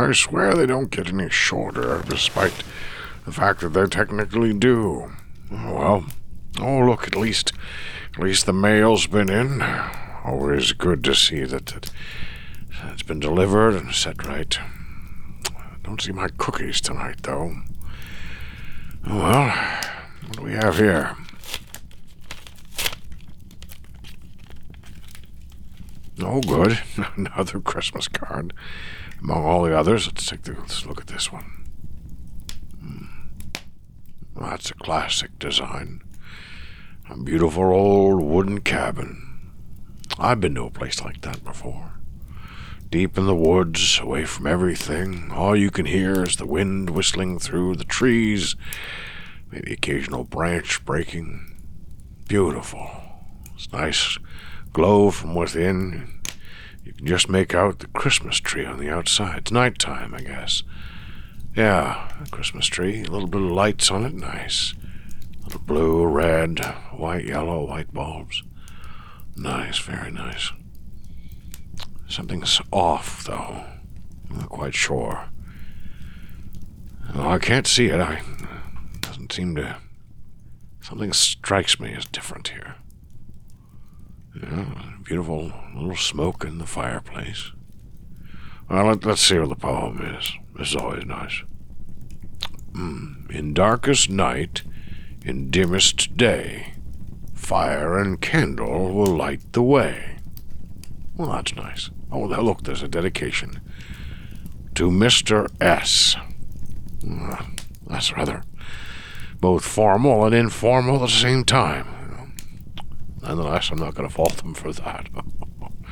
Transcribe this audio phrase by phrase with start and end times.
[0.00, 2.62] I swear they don't get any shorter, despite
[3.26, 5.12] the fact that they technically do.
[5.50, 6.06] Well,
[6.58, 7.52] oh look, at least,
[8.14, 9.62] at least the mail's been in.
[10.24, 11.90] Always good to see that it,
[12.84, 14.58] it's been delivered and set right.
[15.82, 17.56] Don't see my cookies tonight, though.
[19.06, 19.48] Well,
[20.26, 21.16] what do we have here?
[26.18, 26.80] Oh, good.
[27.16, 28.52] Another Christmas card.
[29.20, 31.44] Among all the others, let's take the, let's look at this one.
[32.80, 33.04] Hmm.
[34.34, 36.02] That's a classic design.
[37.08, 39.26] A beautiful old wooden cabin.
[40.18, 41.94] I've been to a place like that before.
[42.90, 47.38] Deep in the woods, away from everything, all you can hear is the wind whistling
[47.38, 48.56] through the trees,
[49.50, 51.56] maybe occasional branch breaking.
[52.26, 52.90] Beautiful.
[53.54, 54.18] It's nice
[54.72, 56.20] glow from within.
[56.84, 59.38] You can just make out the Christmas tree on the outside.
[59.38, 60.62] It's night time, I guess.
[61.54, 63.02] Yeah, a Christmas tree.
[63.02, 64.14] A little bit of lights on it.
[64.14, 64.74] Nice.
[65.44, 66.60] Little blue, red,
[66.92, 68.42] white, yellow, white bulbs.
[69.36, 70.52] Nice, very nice.
[72.08, 73.64] Something's off, though.
[74.30, 75.28] I'm not quite sure.
[77.14, 78.00] Well, I can't see it.
[78.00, 78.22] I
[79.00, 79.76] doesn't seem to.
[80.80, 82.76] Something strikes me as different here.
[84.34, 87.52] Yeah, beautiful little smoke in the fireplace.
[88.68, 90.32] Well, let, us see what the poem is.
[90.56, 91.42] This is always nice.
[92.72, 93.30] Mm.
[93.30, 94.62] In darkest night,
[95.24, 96.74] in dimmest day,
[97.34, 100.16] fire and candle will light the way.
[101.16, 101.90] Well, that's nice.
[102.12, 103.60] Oh, look, there's a dedication.
[104.76, 105.48] To Mr.
[105.60, 106.16] S.
[107.00, 108.42] Mm, that's rather
[109.40, 111.86] both formal and informal at the same time.
[113.30, 115.08] Nonetheless, I'm not going to fault them for that.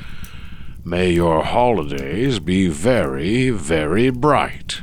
[0.83, 4.81] May your holidays be very, very bright.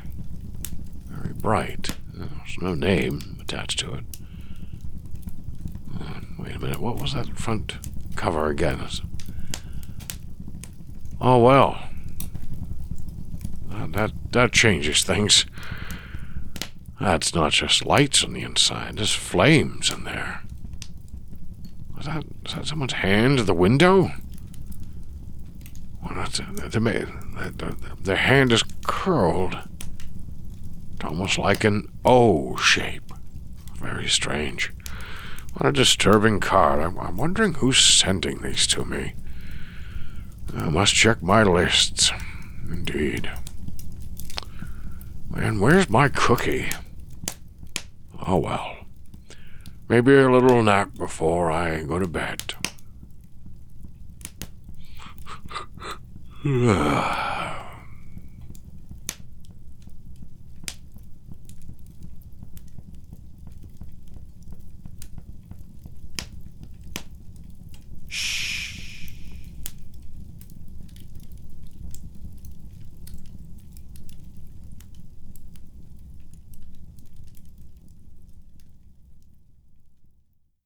[1.07, 1.97] Very bright.
[2.15, 4.05] There's no name attached to it.
[6.39, 7.77] Wait a minute, what was that front
[8.17, 8.83] cover again?
[11.21, 11.79] Oh well.
[13.69, 15.45] That that changes things.
[16.99, 20.36] That's not just lights on the inside, there's flames in there.
[22.07, 24.13] Was that, that someone's hand at the window?
[26.03, 29.57] Well, that's, that's, the, the, the hand is curled.
[30.95, 33.13] It's almost like an O shape.
[33.79, 34.73] Very strange.
[35.55, 36.81] What a disturbing card.
[36.81, 39.15] I'm, I'm wondering who's sending these to me.
[40.57, 42.13] I must check my lists.
[42.71, 43.29] Indeed.
[45.35, 46.69] And where's my cookie?
[48.25, 48.77] Oh well.
[49.89, 52.55] Maybe a little nap before I go to bed.